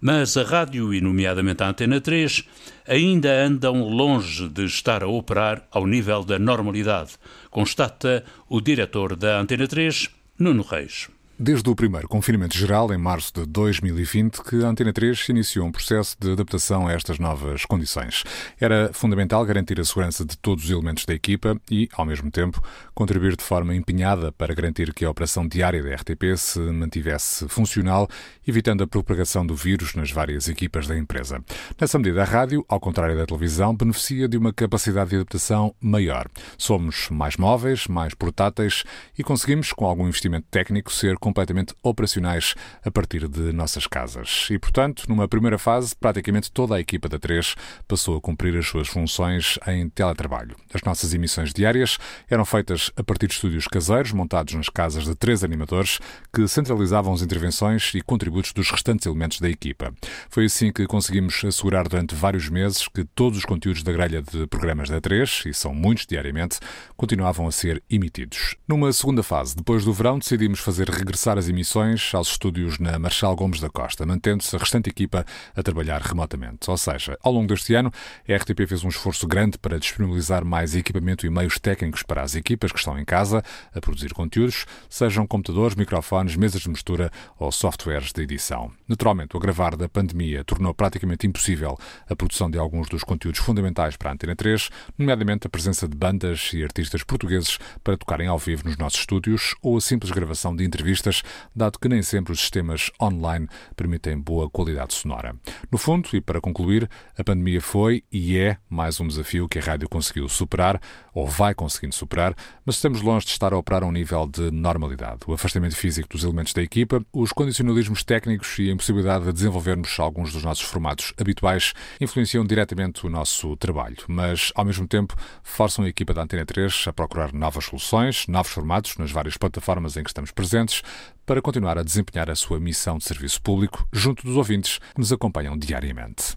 Mas 0.00 0.36
a 0.36 0.42
rádio, 0.42 0.92
e 0.92 1.00
nomeadamente 1.00 1.62
a 1.62 1.68
Antena 1.68 2.00
3, 2.00 2.42
ainda 2.88 3.30
andam 3.44 3.88
longe 3.88 4.48
de 4.48 4.64
estar 4.64 5.04
a 5.04 5.06
operar 5.06 5.64
ao 5.70 5.86
nível 5.86 6.24
da 6.24 6.36
normalidade, 6.36 7.12
constata 7.48 8.24
o 8.48 8.60
diretor 8.60 9.14
da 9.14 9.38
Antena 9.38 9.68
3, 9.68 10.10
Nuno 10.40 10.62
Reis. 10.62 11.08
Desde 11.38 11.68
o 11.68 11.76
primeiro 11.76 12.08
confinamento 12.08 12.56
geral, 12.56 12.90
em 12.94 12.96
março 12.96 13.30
de 13.34 13.44
2020, 13.44 14.42
que 14.42 14.64
a 14.64 14.68
Antena 14.68 14.90
3 14.90 15.28
iniciou 15.28 15.66
um 15.66 15.70
processo 15.70 16.16
de 16.18 16.32
adaptação 16.32 16.88
a 16.88 16.94
estas 16.94 17.18
novas 17.18 17.66
condições. 17.66 18.24
Era 18.58 18.90
fundamental 18.94 19.44
garantir 19.44 19.78
a 19.78 19.84
segurança 19.84 20.24
de 20.24 20.34
todos 20.38 20.64
os 20.64 20.70
elementos 20.70 21.04
da 21.04 21.12
equipa 21.12 21.60
e, 21.70 21.90
ao 21.92 22.06
mesmo 22.06 22.30
tempo, 22.30 22.62
contribuir 22.94 23.36
de 23.36 23.44
forma 23.44 23.74
empenhada 23.74 24.32
para 24.32 24.54
garantir 24.54 24.94
que 24.94 25.04
a 25.04 25.10
operação 25.10 25.46
diária 25.46 25.82
da 25.82 25.94
RTP 25.96 26.38
se 26.38 26.58
mantivesse 26.58 27.46
funcional, 27.48 28.08
evitando 28.48 28.82
a 28.82 28.86
propagação 28.86 29.46
do 29.46 29.54
vírus 29.54 29.94
nas 29.94 30.10
várias 30.10 30.48
equipas 30.48 30.86
da 30.86 30.96
empresa. 30.96 31.44
Nessa 31.78 31.98
medida, 31.98 32.22
a 32.22 32.24
rádio, 32.24 32.64
ao 32.66 32.80
contrário 32.80 33.14
da 33.14 33.26
televisão, 33.26 33.76
beneficia 33.76 34.26
de 34.26 34.38
uma 34.38 34.54
capacidade 34.54 35.10
de 35.10 35.16
adaptação 35.16 35.74
maior. 35.82 36.28
Somos 36.56 37.10
mais 37.10 37.36
móveis, 37.36 37.86
mais 37.86 38.14
portáteis 38.14 38.84
e 39.18 39.22
conseguimos, 39.22 39.70
com 39.74 39.84
algum 39.84 40.08
investimento 40.08 40.46
técnico, 40.50 40.90
ser 40.90 41.18
completamente 41.26 41.74
operacionais 41.82 42.54
a 42.84 42.90
partir 42.90 43.26
de 43.26 43.52
nossas 43.52 43.88
casas. 43.88 44.46
E, 44.48 44.60
portanto, 44.60 45.06
numa 45.08 45.26
primeira 45.26 45.58
fase, 45.58 45.92
praticamente 45.96 46.52
toda 46.52 46.76
a 46.76 46.80
equipa 46.80 47.08
da 47.08 47.18
3 47.18 47.56
passou 47.88 48.16
a 48.16 48.20
cumprir 48.20 48.56
as 48.56 48.68
suas 48.68 48.86
funções 48.86 49.58
em 49.66 49.88
teletrabalho. 49.88 50.54
As 50.72 50.82
nossas 50.82 51.12
emissões 51.12 51.52
diárias 51.52 51.98
eram 52.30 52.44
feitas 52.44 52.92
a 52.96 53.02
partir 53.02 53.26
de 53.26 53.34
estúdios 53.34 53.66
caseiros 53.66 54.12
montados 54.12 54.54
nas 54.54 54.68
casas 54.68 55.04
de 55.04 55.16
três 55.16 55.42
animadores 55.42 55.98
que 56.32 56.46
centralizavam 56.46 57.12
as 57.12 57.22
intervenções 57.22 57.92
e 57.96 58.00
contributos 58.00 58.52
dos 58.52 58.70
restantes 58.70 59.04
elementos 59.04 59.40
da 59.40 59.50
equipa. 59.50 59.92
Foi 60.30 60.44
assim 60.44 60.70
que 60.70 60.86
conseguimos 60.86 61.44
assegurar 61.44 61.88
durante 61.88 62.14
vários 62.14 62.48
meses 62.48 62.86
que 62.86 63.04
todos 63.04 63.38
os 63.38 63.44
conteúdos 63.44 63.82
da 63.82 63.90
grelha 63.90 64.22
de 64.22 64.46
programas 64.46 64.88
da 64.88 65.00
3, 65.00 65.42
e 65.46 65.52
são 65.52 65.74
muitos 65.74 66.06
diariamente, 66.06 66.60
continuavam 66.96 67.48
a 67.48 67.50
ser 67.50 67.82
emitidos. 67.90 68.54
Numa 68.68 68.92
segunda 68.92 69.24
fase, 69.24 69.56
depois 69.56 69.84
do 69.84 69.92
verão, 69.92 70.20
decidimos 70.20 70.60
fazer 70.60 70.88
regressar 70.88 71.15
regressar 71.16 71.38
as 71.38 71.48
emissões 71.48 72.14
aos 72.14 72.28
estúdios 72.28 72.78
na 72.78 72.98
Marchal 72.98 73.34
Gomes 73.34 73.58
da 73.58 73.70
Costa, 73.70 74.04
mantendo-se 74.04 74.54
a 74.54 74.58
restante 74.58 74.90
equipa 74.90 75.24
a 75.56 75.62
trabalhar 75.62 76.02
remotamente. 76.02 76.70
Ou 76.70 76.76
seja, 76.76 77.16
ao 77.22 77.32
longo 77.32 77.48
deste 77.48 77.74
ano, 77.74 77.90
a 78.28 78.36
RTP 78.36 78.68
fez 78.68 78.84
um 78.84 78.88
esforço 78.88 79.26
grande 79.26 79.56
para 79.56 79.78
disponibilizar 79.78 80.44
mais 80.44 80.76
equipamento 80.76 81.24
e 81.24 81.30
meios 81.30 81.58
técnicos 81.58 82.02
para 82.02 82.22
as 82.22 82.34
equipas 82.34 82.70
que 82.70 82.78
estão 82.78 82.98
em 82.98 83.04
casa 83.04 83.42
a 83.74 83.80
produzir 83.80 84.12
conteúdos, 84.12 84.66
sejam 84.90 85.26
computadores, 85.26 85.74
microfones, 85.74 86.36
mesas 86.36 86.60
de 86.60 86.68
mistura 86.68 87.10
ou 87.38 87.50
softwares 87.50 88.12
de 88.12 88.20
edição. 88.20 88.70
Naturalmente, 88.86 89.34
o 89.34 89.38
agravar 89.38 89.74
da 89.74 89.88
pandemia 89.88 90.44
tornou 90.44 90.74
praticamente 90.74 91.26
impossível 91.26 91.78
a 92.10 92.14
produção 92.14 92.50
de 92.50 92.58
alguns 92.58 92.90
dos 92.90 93.02
conteúdos 93.02 93.40
fundamentais 93.40 93.96
para 93.96 94.10
a 94.10 94.12
Antena 94.12 94.36
3, 94.36 94.68
nomeadamente 94.98 95.46
a 95.46 95.50
presença 95.50 95.88
de 95.88 95.96
bandas 95.96 96.50
e 96.52 96.62
artistas 96.62 97.02
portugueses 97.02 97.58
para 97.82 97.96
tocarem 97.96 98.28
ao 98.28 98.38
vivo 98.38 98.64
nos 98.68 98.76
nossos 98.76 99.00
estúdios 99.00 99.54
ou 99.62 99.78
a 99.78 99.80
simples 99.80 100.10
gravação 100.10 100.54
de 100.54 100.62
entrevistas 100.62 101.05
dado 101.54 101.78
que 101.78 101.88
nem 101.88 102.02
sempre 102.02 102.32
os 102.32 102.40
sistemas 102.40 102.90
online 103.00 103.48
permitem 103.74 104.18
boa 104.18 104.48
qualidade 104.50 104.94
sonora. 104.94 105.34
No 105.70 105.78
fundo, 105.78 106.08
e 106.12 106.20
para 106.20 106.40
concluir, 106.40 106.88
a 107.18 107.24
pandemia 107.24 107.60
foi 107.60 108.02
e 108.10 108.38
é 108.38 108.58
mais 108.68 109.00
um 109.00 109.06
desafio 109.06 109.48
que 109.48 109.58
a 109.58 109.62
rádio 109.62 109.88
conseguiu 109.88 110.28
superar, 110.28 110.80
ou 111.14 111.26
vai 111.26 111.54
conseguindo 111.54 111.94
superar, 111.94 112.34
mas 112.64 112.76
estamos 112.76 113.00
longe 113.00 113.26
de 113.26 113.32
estar 113.32 113.52
a 113.52 113.58
operar 113.58 113.82
a 113.82 113.86
um 113.86 113.92
nível 113.92 114.26
de 114.26 114.50
normalidade. 114.50 115.20
O 115.26 115.32
afastamento 115.32 115.76
físico 115.76 116.08
dos 116.08 116.24
elementos 116.24 116.52
da 116.52 116.62
equipa, 116.62 117.04
os 117.12 117.32
condicionalismos 117.32 118.04
técnicos 118.04 118.58
e 118.58 118.68
a 118.68 118.72
impossibilidade 118.72 119.24
de 119.24 119.32
desenvolvermos 119.32 119.98
alguns 119.98 120.32
dos 120.32 120.44
nossos 120.44 120.64
formatos 120.64 121.12
habituais 121.18 121.72
influenciam 122.00 122.44
diretamente 122.44 123.06
o 123.06 123.10
nosso 123.10 123.56
trabalho, 123.56 123.96
mas, 124.08 124.52
ao 124.54 124.64
mesmo 124.64 124.86
tempo, 124.86 125.14
forçam 125.42 125.84
a 125.84 125.88
equipa 125.88 126.12
da 126.12 126.22
Antena 126.22 126.44
3 126.44 126.84
a 126.88 126.92
procurar 126.92 127.32
novas 127.32 127.64
soluções, 127.64 128.26
novos 128.26 128.52
formatos 128.52 128.96
nas 128.98 129.10
várias 129.10 129.36
plataformas 129.36 129.96
em 129.96 130.02
que 130.02 130.10
estamos 130.10 130.30
presentes, 130.30 130.82
para 131.24 131.42
continuar 131.42 131.78
a 131.78 131.82
desempenhar 131.82 132.30
a 132.30 132.34
sua 132.34 132.60
missão 132.60 132.98
de 132.98 133.04
serviço 133.04 133.42
público 133.42 133.86
junto 133.92 134.24
dos 134.24 134.36
ouvintes 134.36 134.78
que 134.78 134.98
nos 135.00 135.12
acompanham 135.12 135.58
diariamente. 135.58 136.36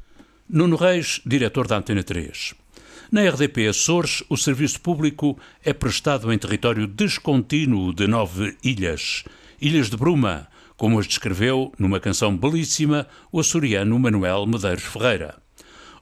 Nuno 0.50 0.76
Reis, 0.76 1.22
diretor 1.26 1.68
da 1.68 1.78
Antena 1.78 2.02
3. 2.02 2.56
Na 3.12 3.28
RDP 3.28 3.68
Açores, 3.68 4.24
o 4.30 4.38
serviço 4.38 4.82
público 4.82 5.38
é 5.64 5.74
prestado 5.74 6.32
em 6.34 6.38
território 6.38 6.88
descontínuo 6.88 7.94
de 7.94 8.08
nove 8.08 8.58
ilhas. 8.64 9.24
Ilhas 9.62 9.90
de 9.90 9.98
Bruma, 9.98 10.48
como 10.78 11.00
as 11.00 11.08
descreveu 11.08 11.72
numa 11.78 12.00
canção 12.00 12.36
belíssima 12.36 13.08
o 13.32 13.40
açoriano 13.40 14.00
Manuel 14.00 14.46
Medeiros 14.46 14.84
Ferreira. 14.84 15.36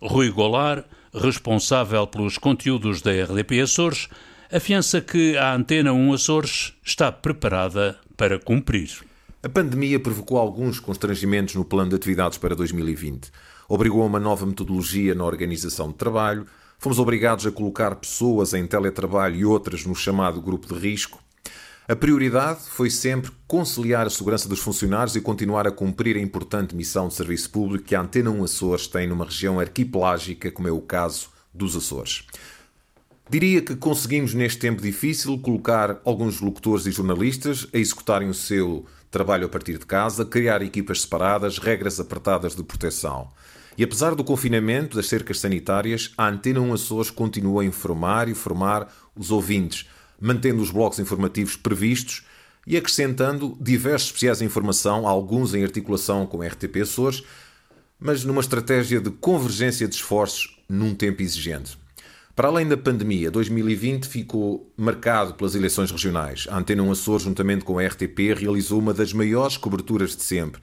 Rui 0.01 0.29
Goulart, 0.29 0.85
responsável 1.13 2.05
pelos 2.07 2.37
conteúdos 2.37 3.01
da 3.01 3.11
RDP 3.11 3.61
Açores, 3.61 4.07
afiança 4.51 5.01
que 5.01 5.35
a 5.37 5.53
Antena 5.53 5.91
1 5.91 6.13
Açores 6.13 6.73
está 6.85 7.11
preparada 7.11 7.99
para 8.17 8.39
cumprir. 8.39 9.05
A 9.43 9.47
pandemia 9.47 10.00
provocou 10.00 10.39
alguns 10.39 10.79
constrangimentos 10.79 11.53
no 11.53 11.63
plano 11.63 11.91
de 11.91 11.95
atividades 11.95 12.39
para 12.39 12.55
2020. 12.55 13.31
Obrigou 13.69 14.01
a 14.01 14.07
uma 14.07 14.19
nova 14.19 14.45
metodologia 14.45 15.13
na 15.13 15.24
organização 15.24 15.89
de 15.89 15.93
trabalho, 15.93 16.47
fomos 16.79 16.97
obrigados 16.97 17.45
a 17.45 17.51
colocar 17.51 17.95
pessoas 17.95 18.55
em 18.55 18.65
teletrabalho 18.65 19.36
e 19.36 19.45
outras 19.45 19.86
no 19.86 19.95
chamado 19.95 20.41
grupo 20.41 20.74
de 20.74 20.79
risco. 20.79 21.19
A 21.88 21.95
prioridade 21.95 22.62
foi 22.67 22.89
sempre 22.89 23.31
conciliar 23.47 24.07
a 24.07 24.09
segurança 24.09 24.50
dos 24.50 24.59
funcionários 24.59 25.15
e 25.15 25.21
continuar 25.21 25.67
a 25.67 25.71
cumprir 25.71 26.17
a 26.17 26.19
importante 26.19 26.75
missão 26.75 27.07
de 27.07 27.13
serviço 27.13 27.50
público 27.51 27.86
que 27.86 27.95
a 27.95 28.01
Antena 28.01 28.31
1 28.31 28.43
Açores 28.43 28.88
tem 28.88 29.07
numa 29.07 29.25
região 29.25 29.59
arquipelágica, 29.59 30.51
como 30.51 30.67
é 30.67 30.71
o 30.71 30.81
caso 30.81 31.29
dos 31.53 31.75
Açores. 31.75 32.25
Diria 33.29 33.62
que 33.62 33.75
conseguimos, 33.75 34.34
neste 34.34 34.60
tempo 34.60 34.81
difícil, 34.81 35.38
colocar 35.39 36.00
alguns 36.05 36.39
locutores 36.39 36.86
e 36.86 36.91
jornalistas 36.91 37.67
a 37.74 37.77
executarem 37.77 38.29
o 38.29 38.34
seu 38.34 38.86
trabalho 39.12 39.48
a 39.48 39.50
partir 39.50 39.77
de 39.77 39.86
casa, 39.86 40.24
criar 40.24 40.62
equipas 40.62 41.01
separadas, 41.01 41.57
regras 41.57 42.00
apertadas 42.00 42.55
de 42.55 42.63
proteção. 42.63 43.29
E 43.77 43.84
apesar 43.84 44.15
do 44.15 44.24
confinamento, 44.24 44.96
das 44.96 45.07
cercas 45.07 45.41
sanitárias, 45.41 46.13
a 46.17 46.29
Antena 46.29 46.62
1 46.62 46.74
Açores 46.74 47.12
continua 47.12 47.63
a 47.63 47.65
informar 47.65 48.29
e 48.29 48.34
formar 48.34 48.88
os 49.13 49.29
ouvintes, 49.29 49.89
mantendo 50.22 50.62
os 50.62 50.72
blocos 50.72 50.98
informativos 50.98 51.57
previstos 51.57 52.24
e 52.65 52.77
acrescentando 52.77 53.57
diversos 53.60 54.07
especiais 54.07 54.39
de 54.39 54.46
informação, 54.46 55.05
alguns 55.05 55.53
em 55.53 55.63
articulação 55.63 56.25
com 56.25 56.41
RTP 56.41 56.77
Açores, 56.81 57.24
mas 58.00 58.24
numa 58.24 58.39
estratégia 58.39 59.01
de 59.01 59.12
convergência 59.12 59.86
de 59.86 59.96
esforços 59.96 60.57
num 60.69 60.96
tempo 60.96 61.22
exigente. 61.22 61.77
Para 62.38 62.50
além 62.50 62.67
da 62.67 62.77
pandemia, 62.77 63.32
2020 63.32 64.06
ficou 64.06 64.72
marcado 64.77 65.34
pelas 65.34 65.56
eleições 65.56 65.89
regionais. 65.89 66.46
A 66.51 66.60
Antena 66.60 66.84
1 66.84 66.91
Açores, 66.91 67.24
juntamente 67.24 67.65
com 67.65 67.79
a 67.79 67.84
RTP, 67.84 68.36
realizou 68.38 68.77
uma 68.77 68.94
das 68.94 69.12
maiores 69.12 69.58
coberturas 69.58 70.15
de 70.15 70.22
sempre. 70.22 70.62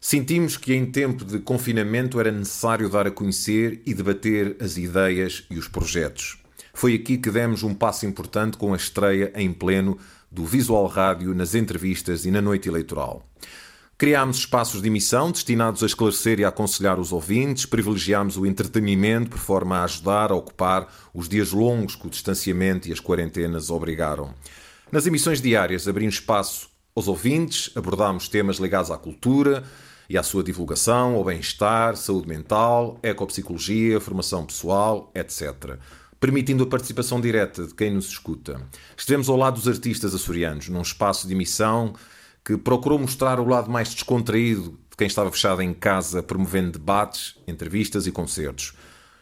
Sentimos 0.00 0.56
que 0.56 0.74
em 0.74 0.84
tempo 0.84 1.24
de 1.24 1.38
confinamento 1.38 2.18
era 2.18 2.32
necessário 2.32 2.90
dar 2.90 3.06
a 3.06 3.12
conhecer 3.12 3.80
e 3.86 3.94
debater 3.94 4.56
as 4.58 4.76
ideias 4.76 5.44
e 5.48 5.56
os 5.56 5.68
projetos. 5.68 6.38
Foi 6.74 6.94
aqui 6.94 7.16
que 7.18 7.30
demos 7.30 7.62
um 7.62 7.72
passo 7.72 8.04
importante 8.04 8.56
com 8.56 8.74
a 8.74 8.76
estreia 8.76 9.30
em 9.36 9.52
pleno 9.52 9.96
do 10.28 10.44
Visual 10.44 10.88
Rádio 10.88 11.32
nas 11.36 11.54
entrevistas 11.54 12.26
e 12.26 12.32
na 12.32 12.42
noite 12.42 12.68
eleitoral. 12.68 13.24
Criámos 13.98 14.36
espaços 14.36 14.82
de 14.82 14.88
emissão 14.88 15.30
destinados 15.30 15.82
a 15.82 15.86
esclarecer 15.86 16.38
e 16.38 16.44
a 16.44 16.48
aconselhar 16.48 17.00
os 17.00 17.12
ouvintes, 17.12 17.64
privilegiámos 17.64 18.36
o 18.36 18.44
entretenimento 18.44 19.30
por 19.30 19.38
forma 19.38 19.78
a 19.78 19.84
ajudar 19.84 20.30
a 20.30 20.34
ocupar 20.34 20.86
os 21.14 21.26
dias 21.26 21.50
longos 21.50 21.96
que 21.96 22.06
o 22.06 22.10
distanciamento 22.10 22.86
e 22.86 22.92
as 22.92 23.00
quarentenas 23.00 23.70
obrigaram. 23.70 24.34
Nas 24.92 25.06
emissões 25.06 25.40
diárias 25.40 25.88
abrimos 25.88 26.16
espaço 26.16 26.68
aos 26.94 27.08
ouvintes, 27.08 27.70
abordámos 27.74 28.28
temas 28.28 28.58
ligados 28.58 28.90
à 28.90 28.98
cultura 28.98 29.64
e 30.10 30.18
à 30.18 30.22
sua 30.22 30.44
divulgação, 30.44 31.14
ao 31.14 31.24
bem-estar, 31.24 31.96
saúde 31.96 32.28
mental, 32.28 33.00
ecopsicologia, 33.02 33.98
formação 33.98 34.44
pessoal, 34.44 35.10
etc 35.14 35.78
permitindo 36.18 36.64
a 36.64 36.66
participação 36.66 37.20
direta 37.20 37.66
de 37.66 37.74
quem 37.74 37.90
nos 37.90 38.08
escuta. 38.08 38.60
Estivemos 38.96 39.28
ao 39.28 39.36
lado 39.36 39.56
dos 39.56 39.68
artistas 39.68 40.14
açorianos, 40.14 40.68
num 40.68 40.80
espaço 40.80 41.28
de 41.28 41.34
emissão 41.34 41.94
que 42.46 42.56
procurou 42.56 42.96
mostrar 42.96 43.40
o 43.40 43.48
lado 43.48 43.68
mais 43.68 43.92
descontraído 43.92 44.78
de 44.88 44.96
quem 44.96 45.08
estava 45.08 45.32
fechado 45.32 45.60
em 45.62 45.74
casa, 45.74 46.22
promovendo 46.22 46.78
debates, 46.78 47.34
entrevistas 47.44 48.06
e 48.06 48.12
concertos. 48.12 48.72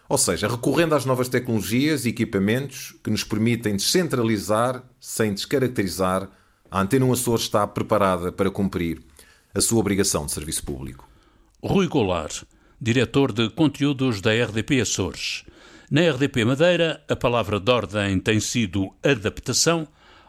Ou 0.07 0.19
seja, 0.19 0.47
recorrendo 0.47 0.95
às 0.95 1.07
novas 1.07 1.31
tecnologias 1.31 2.05
e 2.05 2.11
equipamentos 2.11 2.95
que 3.03 3.11
nos 3.11 3.25
permitem 3.25 3.77
descentralizar 3.77 4.85
sem 5.01 5.33
descaracterizar, 5.33 6.29
a 6.71 6.83
Antena 6.83 7.07
1 7.07 7.13
Açores 7.15 7.45
está 7.45 7.67
preparada 7.67 8.31
para 8.31 8.51
cumprir 8.51 9.01
a 9.55 9.61
sua 9.63 9.81
obrigação 9.81 10.27
de 10.27 10.33
serviço 10.33 10.63
público. 10.63 11.09
Rui 11.63 11.89
Goulart, 11.89 12.43
diretor 12.79 13.33
de 13.33 13.49
conteúdos 13.49 14.21
da 14.21 14.33
RDP 14.35 14.83
Açores. 14.83 15.45
Na 15.91 16.03
RDP 16.11 16.45
Madeira, 16.45 17.03
a 17.09 17.17
palavra 17.17 17.59
de 17.59 17.73
ordem 17.73 18.21
tem 18.21 18.39
sido 18.39 18.93
adaptação 19.03 19.89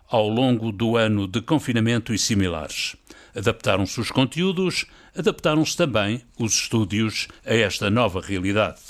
ao 0.10 0.28
longo 0.28 0.72
do 0.72 0.98
ano 0.98 1.28
de 1.28 1.42
confinamento 1.42 2.14
e 2.14 2.18
similares. 2.18 2.96
Adaptaram-se 3.36 4.00
os 4.00 4.12
conteúdos, 4.12 4.86
adaptaram-se 5.16 5.76
também 5.76 6.22
os 6.40 6.54
estúdios 6.54 7.28
a 7.46 7.54
esta 7.54 7.90
nova 7.90 8.22
realidade. 8.22 8.82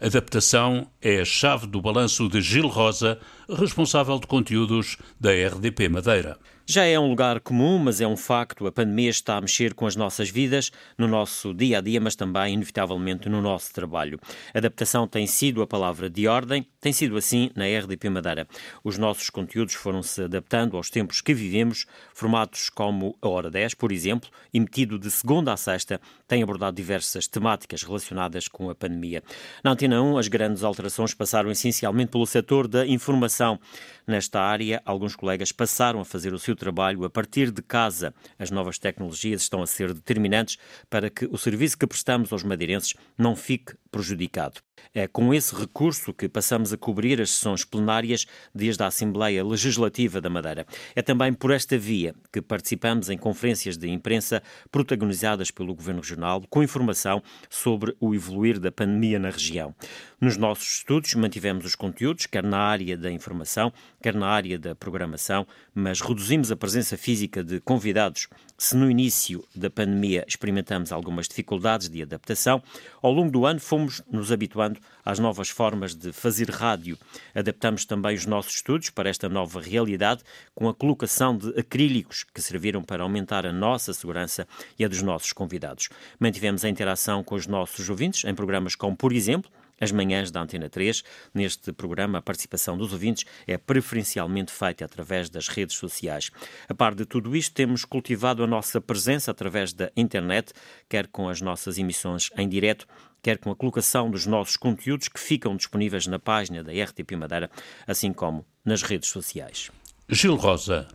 Adaptação 0.00 0.86
é 1.02 1.20
a 1.20 1.24
chave 1.26 1.66
do 1.66 1.82
balanço 1.82 2.26
de 2.26 2.40
Gil 2.40 2.68
Rosa, 2.68 3.20
responsável 3.48 4.18
de 4.18 4.26
conteúdos 4.26 4.96
da 5.20 5.30
RDP 5.30 5.90
Madeira. 5.90 6.38
Já 6.72 6.84
é 6.84 6.96
um 7.00 7.08
lugar 7.08 7.40
comum, 7.40 7.78
mas 7.78 8.00
é 8.00 8.06
um 8.06 8.16
facto. 8.16 8.64
A 8.64 8.70
pandemia 8.70 9.10
está 9.10 9.36
a 9.36 9.40
mexer 9.40 9.74
com 9.74 9.88
as 9.88 9.96
nossas 9.96 10.30
vidas, 10.30 10.70
no 10.96 11.08
nosso 11.08 11.52
dia 11.52 11.78
a 11.78 11.80
dia, 11.80 12.00
mas 12.00 12.14
também, 12.14 12.54
inevitavelmente, 12.54 13.28
no 13.28 13.42
nosso 13.42 13.72
trabalho. 13.72 14.20
Adaptação 14.54 15.04
tem 15.04 15.26
sido 15.26 15.62
a 15.62 15.66
palavra 15.66 16.08
de 16.08 16.28
ordem, 16.28 16.64
tem 16.80 16.92
sido 16.92 17.16
assim 17.16 17.50
na 17.56 17.64
RDP 17.64 18.08
Madeira. 18.08 18.46
Os 18.84 18.96
nossos 18.96 19.30
conteúdos 19.30 19.74
foram-se 19.74 20.22
adaptando 20.22 20.76
aos 20.76 20.90
tempos 20.90 21.20
que 21.20 21.34
vivemos. 21.34 21.86
Formatos 22.14 22.70
como 22.70 23.18
a 23.20 23.28
Hora 23.28 23.50
10, 23.50 23.74
por 23.74 23.90
exemplo, 23.90 24.30
emitido 24.54 24.96
de 24.96 25.10
segunda 25.10 25.52
a 25.52 25.56
sexta, 25.56 26.00
tem 26.28 26.40
abordado 26.40 26.76
diversas 26.76 27.26
temáticas 27.26 27.82
relacionadas 27.82 28.46
com 28.46 28.70
a 28.70 28.76
pandemia. 28.76 29.24
Na 29.64 29.72
Antena 29.72 30.00
1, 30.00 30.18
as 30.18 30.28
grandes 30.28 30.62
alterações 30.62 31.14
passaram 31.14 31.50
essencialmente 31.50 32.12
pelo 32.12 32.26
setor 32.26 32.68
da 32.68 32.86
informação. 32.86 33.58
Nesta 34.06 34.40
área, 34.40 34.80
alguns 34.84 35.16
colegas 35.16 35.50
passaram 35.50 36.00
a 36.00 36.04
fazer 36.04 36.32
o 36.32 36.38
seu 36.38 36.59
trabalho 36.60 37.04
a 37.04 37.10
partir 37.10 37.50
de 37.50 37.62
casa. 37.62 38.14
As 38.38 38.50
novas 38.50 38.78
tecnologias 38.78 39.42
estão 39.42 39.62
a 39.62 39.66
ser 39.66 39.92
determinantes 39.92 40.58
para 40.88 41.10
que 41.10 41.26
o 41.26 41.36
serviço 41.36 41.76
que 41.76 41.86
prestamos 41.86 42.32
aos 42.32 42.44
madeirenses 42.44 42.94
não 43.18 43.34
fique 43.34 43.74
prejudicado. 43.90 44.60
É 44.94 45.06
com 45.06 45.32
esse 45.32 45.54
recurso 45.54 46.12
que 46.12 46.28
passamos 46.28 46.72
a 46.72 46.76
cobrir 46.76 47.20
as 47.20 47.30
sessões 47.30 47.64
plenárias 47.64 48.26
desde 48.54 48.82
a 48.82 48.86
Assembleia 48.86 49.44
Legislativa 49.44 50.20
da 50.20 50.28
Madeira. 50.28 50.66
É 50.94 51.02
também 51.02 51.32
por 51.32 51.50
esta 51.50 51.78
via 51.78 52.14
que 52.32 52.42
participamos 52.42 53.08
em 53.08 53.16
conferências 53.16 53.76
de 53.76 53.88
imprensa 53.88 54.42
protagonizadas 54.70 55.50
pelo 55.50 55.74
Governo 55.74 56.00
Regional, 56.00 56.42
com 56.48 56.62
informação 56.62 57.22
sobre 57.48 57.94
o 58.00 58.14
evoluir 58.14 58.58
da 58.58 58.70
pandemia 58.70 59.18
na 59.18 59.30
região. 59.30 59.74
Nos 60.20 60.36
nossos 60.36 60.78
estudos 60.78 61.14
mantivemos 61.14 61.64
os 61.64 61.74
conteúdos, 61.74 62.26
quer 62.26 62.44
na 62.44 62.58
área 62.58 62.94
da 62.94 63.10
informação, 63.10 63.72
quer 64.02 64.14
na 64.14 64.28
área 64.28 64.58
da 64.58 64.74
programação, 64.74 65.46
mas 65.74 66.02
reduzimos 66.02 66.52
a 66.52 66.56
presença 66.56 66.98
física 66.98 67.42
de 67.42 67.58
convidados. 67.58 68.28
Se 68.58 68.76
no 68.76 68.90
início 68.90 69.42
da 69.54 69.70
pandemia 69.70 70.22
experimentamos 70.28 70.92
algumas 70.92 71.26
dificuldades 71.26 71.88
de 71.88 72.02
adaptação, 72.02 72.62
ao 73.00 73.10
longo 73.10 73.30
do 73.30 73.46
ano 73.46 73.58
fomos 73.58 74.02
nos 74.12 74.30
habituando 74.30 74.69
às 75.04 75.18
novas 75.18 75.48
formas 75.48 75.94
de 75.94 76.12
fazer 76.12 76.50
rádio. 76.50 76.98
Adaptamos 77.34 77.84
também 77.84 78.14
os 78.14 78.26
nossos 78.26 78.54
estudos 78.54 78.90
para 78.90 79.08
esta 79.08 79.28
nova 79.28 79.60
realidade 79.60 80.22
com 80.54 80.68
a 80.68 80.74
colocação 80.74 81.36
de 81.36 81.48
acrílicos 81.58 82.24
que 82.34 82.42
serviram 82.42 82.82
para 82.82 83.02
aumentar 83.02 83.46
a 83.46 83.52
nossa 83.52 83.92
segurança 83.92 84.46
e 84.78 84.84
a 84.84 84.88
dos 84.88 85.02
nossos 85.02 85.32
convidados. 85.32 85.88
Mantivemos 86.18 86.64
a 86.64 86.68
interação 86.68 87.24
com 87.24 87.34
os 87.34 87.46
nossos 87.46 87.88
ouvintes 87.88 88.24
em 88.24 88.34
programas 88.34 88.74
como, 88.74 88.96
por 88.96 89.12
exemplo, 89.12 89.50
as 89.80 89.90
manhãs 89.90 90.30
da 90.30 90.42
Antena 90.42 90.68
3. 90.68 91.02
Neste 91.32 91.72
programa, 91.72 92.18
a 92.18 92.22
participação 92.22 92.76
dos 92.76 92.92
ouvintes 92.92 93.24
é 93.46 93.56
preferencialmente 93.56 94.52
feita 94.52 94.84
através 94.84 95.30
das 95.30 95.48
redes 95.48 95.76
sociais. 95.76 96.30
A 96.68 96.74
par 96.74 96.94
de 96.94 97.06
tudo 97.06 97.34
isto, 97.34 97.54
temos 97.54 97.84
cultivado 97.84 98.44
a 98.44 98.46
nossa 98.46 98.80
presença 98.80 99.30
através 99.30 99.72
da 99.72 99.90
internet, 99.96 100.52
quer 100.88 101.06
com 101.06 101.28
as 101.28 101.40
nossas 101.40 101.78
emissões 101.78 102.30
em 102.36 102.48
direto, 102.48 102.86
quer 103.22 103.38
com 103.38 103.50
a 103.50 103.56
colocação 103.56 104.10
dos 104.10 104.26
nossos 104.26 104.56
conteúdos 104.56 105.08
que 105.08 105.20
ficam 105.20 105.56
disponíveis 105.56 106.06
na 106.06 106.18
página 106.18 106.62
da 106.62 106.72
RTP 106.72 107.12
Madeira, 107.16 107.50
assim 107.86 108.12
como 108.12 108.44
nas 108.64 108.82
redes 108.82 109.08
sociais. 109.08 109.70
Gil 110.08 110.36
Rosa, 110.36 110.88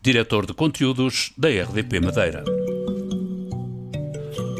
diretor 0.00 0.46
de 0.46 0.54
conteúdos 0.54 1.32
da 1.36 1.48
RDP 1.48 2.00
Madeira. 2.00 2.44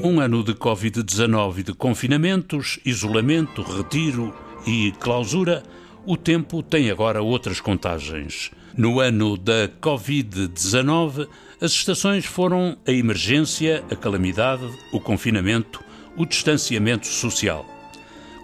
Um 0.03 0.19
ano 0.19 0.43
de 0.43 0.55
Covid-19 0.55 1.59
e 1.59 1.63
de 1.63 1.75
confinamentos, 1.75 2.81
isolamento, 2.85 3.63
retiro 3.63 4.35
e 4.67 4.93
clausura, 4.99 5.63
o 6.07 6.17
tempo 6.17 6.63
tem 6.63 6.91
agora 6.91 7.23
outras 7.23 7.61
contagens. 7.61 8.51
No 8.77 9.01
ano 9.01 9.37
da 9.37 9.69
Covid-19, 9.81 11.29
as 11.61 11.73
estações 11.73 12.25
foram 12.25 12.79
a 12.87 12.91
emergência, 12.91 13.85
a 13.91 13.97
calamidade, 13.97 14.67
o 14.93 14.99
confinamento, 14.99 15.85
o 16.21 16.27
distanciamento 16.27 17.07
social. 17.07 17.65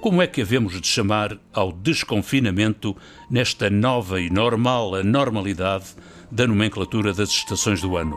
Como 0.01 0.23
é 0.23 0.27
que 0.27 0.41
havemos 0.41 0.81
de 0.81 0.87
chamar 0.87 1.39
ao 1.53 1.71
desconfinamento 1.71 2.97
nesta 3.31 3.69
nova 3.69 4.19
e 4.19 4.31
normal 4.31 4.95
anormalidade 4.95 5.95
da 6.33 6.47
nomenclatura 6.47 7.13
das 7.13 7.29
estações 7.29 7.83
do 7.83 7.95
ano? 7.99 8.17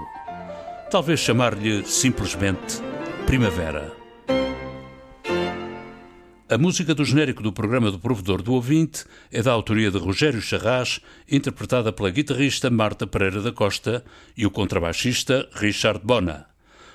Talvez 0.89 1.19
chamar-lhe 1.19 1.83
simplesmente 1.85 2.77
primavera. 3.25 3.91
A 6.49 6.57
música 6.57 6.95
do 6.95 7.03
genérico 7.03 7.43
do 7.43 7.51
programa 7.51 7.91
do 7.91 7.99
Provedor 7.99 8.41
do 8.41 8.53
Ouvinte 8.53 9.03
é 9.29 9.41
da 9.41 9.51
autoria 9.51 9.91
de 9.91 9.97
Rogério 9.97 10.41
Charras, 10.41 11.01
interpretada 11.29 11.91
pela 11.91 12.09
guitarrista 12.09 12.69
Marta 12.69 13.05
Pereira 13.05 13.41
da 13.41 13.51
Costa 13.51 14.05
e 14.37 14.45
o 14.45 14.51
contrabaixista 14.51 15.49
Richard 15.53 15.99
Bona. 16.01 16.47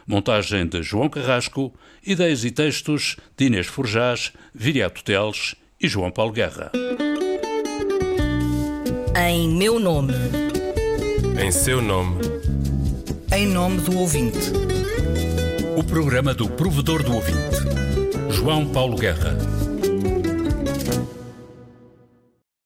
Montagem 0.07 0.67
de 0.67 0.83
João 0.83 1.09
Carrasco, 1.09 1.73
ideias 2.05 2.45
e 2.45 2.51
textos 2.51 3.17
de 3.37 3.47
Inês 3.47 3.67
Forjás, 3.67 4.33
Viriato 4.55 5.03
Teles 5.03 5.55
e 5.81 5.89
João 5.89 6.11
Paulo 6.11 6.33
Guerra. 6.33 6.73
Em 9.17 9.49
meu 9.49 9.79
nome. 9.79 10.15
Em 11.43 11.51
seu 11.51 11.81
nome. 11.81 12.21
Em 13.33 13.47
nome 13.47 13.81
do 13.81 13.99
ouvinte. 13.99 14.53
O 15.77 15.83
programa 15.83 16.35
do 16.35 16.49
Provedor 16.49 17.03
do 17.03 17.15
Ouvinte. 17.15 17.57
João 18.31 18.67
Paulo 18.67 18.97
Guerra. 18.97 19.54